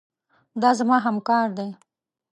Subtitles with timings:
[0.61, 1.69] دا زما همکار دی.